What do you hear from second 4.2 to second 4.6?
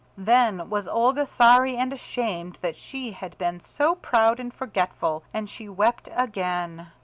and